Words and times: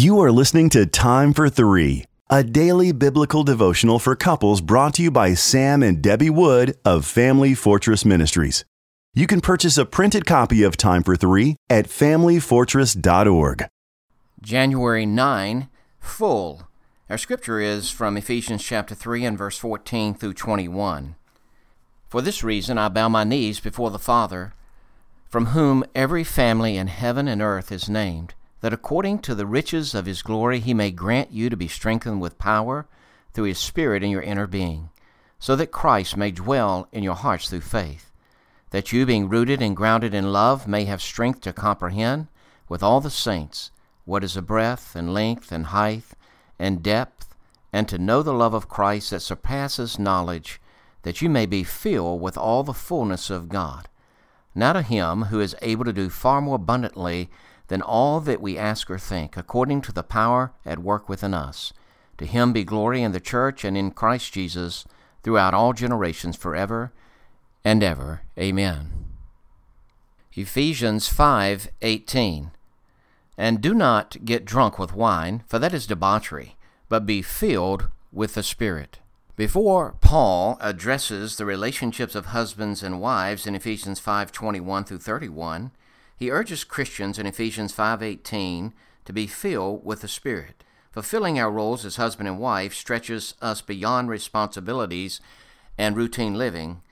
You 0.00 0.18
are 0.20 0.32
listening 0.32 0.70
to 0.70 0.86
Time 0.86 1.34
for 1.34 1.50
Three, 1.50 2.06
a 2.30 2.42
daily 2.42 2.90
biblical 2.90 3.44
devotional 3.44 3.98
for 3.98 4.16
couples 4.16 4.62
brought 4.62 4.94
to 4.94 5.02
you 5.02 5.10
by 5.10 5.34
Sam 5.34 5.82
and 5.82 6.00
Debbie 6.00 6.30
Wood 6.30 6.74
of 6.86 7.04
Family 7.04 7.52
Fortress 7.54 8.06
Ministries. 8.06 8.64
You 9.12 9.26
can 9.26 9.42
purchase 9.42 9.76
a 9.76 9.84
printed 9.84 10.24
copy 10.24 10.62
of 10.62 10.78
Time 10.78 11.02
for 11.02 11.16
Three 11.16 11.56
at 11.68 11.84
familyfortress.org. 11.84 13.66
January 14.40 15.04
9, 15.04 15.68
full. 15.98 16.62
Our 17.10 17.18
scripture 17.18 17.60
is 17.60 17.90
from 17.90 18.16
Ephesians 18.16 18.64
chapter 18.64 18.94
3 18.94 19.26
and 19.26 19.36
verse 19.36 19.58
14 19.58 20.14
through 20.14 20.32
21. 20.32 21.14
For 22.08 22.22
this 22.22 22.42
reason 22.42 22.78
I 22.78 22.88
bow 22.88 23.10
my 23.10 23.24
knees 23.24 23.60
before 23.60 23.90
the 23.90 23.98
Father, 23.98 24.54
from 25.28 25.48
whom 25.48 25.84
every 25.94 26.24
family 26.24 26.78
in 26.78 26.86
heaven 26.86 27.28
and 27.28 27.42
earth 27.42 27.70
is 27.70 27.90
named 27.90 28.32
that 28.60 28.72
according 28.72 29.18
to 29.20 29.34
the 29.34 29.46
riches 29.46 29.94
of 29.94 30.06
his 30.06 30.22
glory 30.22 30.60
he 30.60 30.74
may 30.74 30.90
grant 30.90 31.32
you 31.32 31.48
to 31.50 31.56
be 31.56 31.68
strengthened 31.68 32.20
with 32.20 32.38
power 32.38 32.86
through 33.32 33.44
his 33.44 33.58
Spirit 33.58 34.02
in 34.02 34.10
your 34.10 34.22
inner 34.22 34.46
being, 34.46 34.90
so 35.38 35.56
that 35.56 35.72
Christ 35.72 36.16
may 36.16 36.30
dwell 36.30 36.88
in 36.92 37.02
your 37.02 37.14
hearts 37.14 37.48
through 37.48 37.62
faith, 37.62 38.10
that 38.70 38.92
you, 38.92 39.06
being 39.06 39.28
rooted 39.28 39.62
and 39.62 39.76
grounded 39.76 40.14
in 40.14 40.32
love, 40.32 40.68
may 40.68 40.84
have 40.84 41.02
strength 41.02 41.40
to 41.42 41.52
comprehend 41.52 42.28
with 42.68 42.82
all 42.82 43.00
the 43.00 43.10
saints 43.10 43.70
what 44.04 44.24
is 44.24 44.34
the 44.34 44.42
breadth 44.42 44.94
and 44.94 45.14
length 45.14 45.52
and 45.52 45.66
height 45.66 46.04
and 46.58 46.82
depth, 46.82 47.34
and 47.72 47.88
to 47.88 47.98
know 47.98 48.22
the 48.22 48.34
love 48.34 48.54
of 48.54 48.68
Christ 48.68 49.10
that 49.10 49.20
surpasses 49.20 49.98
knowledge, 49.98 50.60
that 51.02 51.22
you 51.22 51.30
may 51.30 51.46
be 51.46 51.64
filled 51.64 52.20
with 52.20 52.36
all 52.36 52.62
the 52.62 52.74
fullness 52.74 53.30
of 53.30 53.48
God. 53.48 53.88
Now 54.54 54.72
to 54.72 54.82
him 54.82 55.24
who 55.24 55.40
is 55.40 55.56
able 55.62 55.84
to 55.84 55.92
do 55.92 56.10
far 56.10 56.40
more 56.40 56.56
abundantly 56.56 57.30
than 57.70 57.80
all 57.80 58.18
that 58.18 58.40
we 58.40 58.58
ask 58.58 58.90
or 58.90 58.98
think, 58.98 59.36
according 59.36 59.80
to 59.80 59.92
the 59.92 60.02
power 60.02 60.52
at 60.66 60.80
work 60.80 61.08
within 61.08 61.32
us. 61.32 61.72
To 62.18 62.26
him 62.26 62.52
be 62.52 62.64
glory 62.64 63.00
in 63.00 63.12
the 63.12 63.20
church 63.20 63.64
and 63.64 63.76
in 63.76 63.92
Christ 63.92 64.32
Jesus 64.32 64.84
throughout 65.22 65.54
all 65.54 65.72
generations 65.72 66.36
forever 66.36 66.92
and 67.64 67.84
ever. 67.84 68.22
Amen. 68.36 69.06
Ephesians 70.32 71.08
5:18 71.08 72.50
And 73.38 73.60
do 73.60 73.72
not 73.72 74.24
get 74.24 74.44
drunk 74.44 74.76
with 74.76 74.92
wine, 74.92 75.44
for 75.46 75.60
that 75.60 75.72
is 75.72 75.86
debauchery, 75.86 76.56
but 76.88 77.06
be 77.06 77.22
filled 77.22 77.88
with 78.10 78.34
the 78.34 78.42
Spirit. 78.42 78.98
Before 79.36 79.94
Paul 80.00 80.58
addresses 80.60 81.36
the 81.36 81.46
relationships 81.46 82.16
of 82.16 82.26
husbands 82.26 82.82
and 82.82 83.00
wives 83.00 83.46
in 83.46 83.54
Ephesians 83.54 84.00
5:21 84.00 84.82
through 84.82 84.98
31, 84.98 85.70
he 86.20 86.30
urges 86.30 86.64
Christians 86.64 87.18
in 87.18 87.24
Ephesians 87.24 87.72
5:18 87.72 88.74
to 89.06 89.12
be 89.12 89.26
filled 89.26 89.86
with 89.86 90.02
the 90.02 90.08
Spirit. 90.08 90.62
Fulfilling 90.92 91.40
our 91.40 91.50
roles 91.50 91.86
as 91.86 91.96
husband 91.96 92.28
and 92.28 92.38
wife 92.38 92.74
stretches 92.74 93.32
us 93.40 93.62
beyond 93.62 94.10
responsibilities 94.10 95.22
and 95.78 95.96
routine 95.96 96.34
living. 96.34 96.82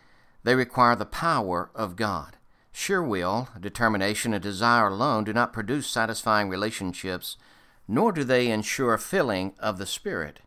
They 0.45 0.55
require 0.55 0.97
the 0.97 1.05
power 1.05 1.69
of 1.75 1.95
God. 1.95 2.39
Sure 2.73 3.03
will, 3.03 3.51
determination, 3.61 4.33
and 4.33 4.43
desire 4.43 4.87
alone 4.87 5.25
do 5.25 5.35
not 5.35 5.53
produce 5.53 5.87
satisfying 5.87 6.49
relationships, 6.49 7.37
nor 7.87 8.13
do 8.13 8.25
they 8.25 8.51
ensure 8.51 8.97
filling 8.97 9.53
of 9.59 9.77
the 9.77 9.85
Spirit. 9.85 10.41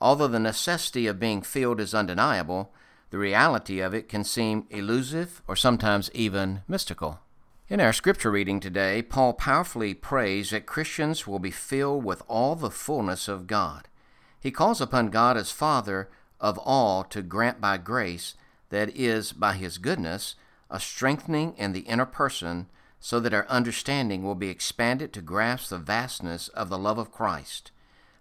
Although 0.00 0.26
the 0.26 0.40
necessity 0.40 1.06
of 1.06 1.20
being 1.20 1.40
filled 1.40 1.78
is 1.78 1.94
undeniable, 1.94 2.72
the 3.10 3.18
reality 3.18 3.78
of 3.78 3.94
it 3.94 4.08
can 4.08 4.24
seem 4.24 4.66
elusive 4.70 5.40
or 5.46 5.54
sometimes 5.54 6.10
even 6.14 6.62
mystical. 6.66 7.20
In 7.66 7.80
our 7.80 7.94
scripture 7.94 8.30
reading 8.30 8.60
today, 8.60 9.00
Paul 9.00 9.32
powerfully 9.32 9.94
prays 9.94 10.50
that 10.50 10.66
Christians 10.66 11.26
will 11.26 11.38
be 11.38 11.50
filled 11.50 12.04
with 12.04 12.22
all 12.28 12.56
the 12.56 12.70
fullness 12.70 13.26
of 13.26 13.46
God. 13.46 13.88
He 14.38 14.50
calls 14.50 14.82
upon 14.82 15.08
God 15.08 15.38
as 15.38 15.50
Father 15.50 16.10
of 16.38 16.58
all 16.58 17.04
to 17.04 17.22
grant 17.22 17.62
by 17.62 17.78
grace, 17.78 18.34
that 18.68 18.94
is, 18.94 19.32
by 19.32 19.54
His 19.54 19.78
goodness, 19.78 20.34
a 20.68 20.78
strengthening 20.78 21.54
in 21.56 21.72
the 21.72 21.80
inner 21.80 22.04
person 22.04 22.66
so 23.00 23.18
that 23.18 23.32
our 23.32 23.48
understanding 23.48 24.22
will 24.22 24.34
be 24.34 24.50
expanded 24.50 25.14
to 25.14 25.22
grasp 25.22 25.70
the 25.70 25.78
vastness 25.78 26.48
of 26.48 26.68
the 26.68 26.78
love 26.78 26.98
of 26.98 27.12
Christ. 27.12 27.70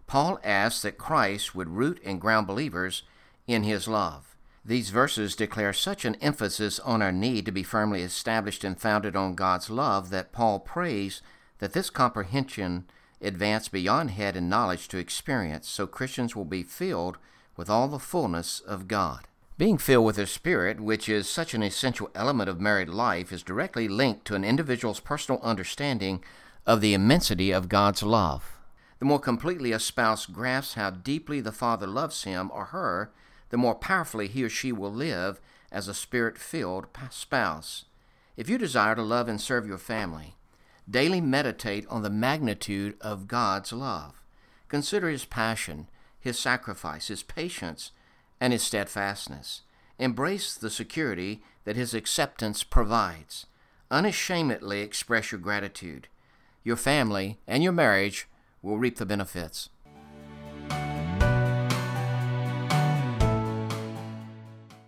Paul 0.07 0.39
asks 0.41 0.83
that 0.83 0.97
Christ 0.97 1.53
would 1.53 1.67
root 1.67 1.99
and 2.05 2.21
ground 2.21 2.47
believers 2.47 3.03
in 3.45 3.63
His 3.63 3.89
love. 3.89 4.32
These 4.65 4.91
verses 4.91 5.35
declare 5.35 5.73
such 5.73 6.05
an 6.05 6.15
emphasis 6.15 6.79
on 6.79 7.01
our 7.01 7.11
need 7.11 7.45
to 7.45 7.51
be 7.51 7.63
firmly 7.63 8.01
established 8.01 8.63
and 8.63 8.79
founded 8.79 9.15
on 9.15 9.35
God's 9.35 9.69
love 9.69 10.09
that 10.09 10.31
Paul 10.31 10.59
prays 10.59 11.21
that 11.59 11.73
this 11.73 11.89
comprehension 11.89 12.85
advance 13.21 13.67
beyond 13.67 14.11
head 14.11 14.37
and 14.37 14.49
knowledge 14.49 14.87
to 14.89 14.97
experience, 14.97 15.67
so 15.67 15.85
Christians 15.85 16.35
will 16.35 16.45
be 16.45 16.63
filled 16.63 17.17
with 17.57 17.69
all 17.69 17.87
the 17.87 17.99
fullness 17.99 18.61
of 18.61 18.87
God. 18.87 19.27
Being 19.57 19.77
filled 19.77 20.05
with 20.05 20.15
the 20.15 20.25
Spirit, 20.25 20.79
which 20.79 21.07
is 21.07 21.29
such 21.29 21.53
an 21.53 21.61
essential 21.61 22.09
element 22.15 22.49
of 22.49 22.59
married 22.59 22.89
life, 22.89 23.31
is 23.31 23.43
directly 23.43 23.87
linked 23.87 24.25
to 24.25 24.35
an 24.35 24.43
individual's 24.43 24.99
personal 24.99 25.41
understanding 25.43 26.23
of 26.65 26.81
the 26.81 26.93
immensity 26.93 27.51
of 27.51 27.69
God's 27.69 28.01
love. 28.01 28.57
The 28.99 29.05
more 29.05 29.19
completely 29.19 29.73
a 29.73 29.79
spouse 29.79 30.25
grasps 30.25 30.73
how 30.75 30.89
deeply 30.89 31.41
the 31.41 31.51
Father 31.51 31.85
loves 31.85 32.23
him 32.23 32.49
or 32.53 32.65
her, 32.65 33.11
the 33.53 33.57
more 33.57 33.75
powerfully 33.75 34.27
he 34.27 34.43
or 34.43 34.49
she 34.49 34.71
will 34.71 34.91
live 34.91 35.39
as 35.71 35.87
a 35.87 35.93
spirit 35.93 36.39
filled 36.39 36.87
spouse. 37.11 37.85
If 38.35 38.49
you 38.49 38.57
desire 38.57 38.95
to 38.95 39.03
love 39.03 39.27
and 39.27 39.39
serve 39.39 39.67
your 39.67 39.77
family, 39.77 40.33
daily 40.89 41.21
meditate 41.21 41.85
on 41.87 42.01
the 42.01 42.09
magnitude 42.09 42.95
of 42.99 43.27
God's 43.27 43.71
love. 43.71 44.23
Consider 44.69 45.07
his 45.07 45.25
passion, 45.25 45.87
his 46.19 46.39
sacrifice, 46.39 47.09
his 47.09 47.21
patience, 47.21 47.91
and 48.41 48.53
his 48.53 48.63
steadfastness. 48.63 49.61
Embrace 49.99 50.55
the 50.55 50.71
security 50.71 51.43
that 51.63 51.75
his 51.75 51.93
acceptance 51.93 52.63
provides. 52.63 53.45
Unashamedly 53.91 54.81
express 54.81 55.31
your 55.31 55.39
gratitude. 55.39 56.07
Your 56.63 56.75
family 56.75 57.37
and 57.47 57.61
your 57.61 57.71
marriage 57.71 58.27
will 58.63 58.79
reap 58.79 58.97
the 58.97 59.05
benefits. 59.05 59.69